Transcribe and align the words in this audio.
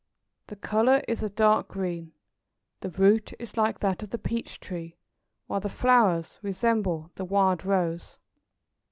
The 0.47 0.55
colour 0.55 1.03
is 1.07 1.21
a 1.21 1.29
dark 1.29 1.67
green. 1.67 2.13
The 2.79 2.89
root 2.89 3.33
is 3.37 3.55
like 3.55 3.77
that 3.81 4.01
of 4.01 4.09
the 4.09 4.17
peach 4.17 4.59
tree, 4.59 4.97
while 5.45 5.59
the 5.61 5.69
flowers 5.69 6.39
resemble 6.41 7.11
the 7.13 7.23
wild 7.25 7.63
rose. 7.63 8.17